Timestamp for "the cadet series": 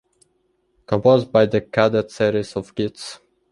1.45-2.53